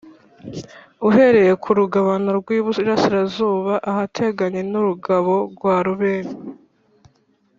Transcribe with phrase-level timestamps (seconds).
[1.07, 6.33] Uhereye ku rugabano rw iburasirazuba ahateganye n urugabano rwa Rubeni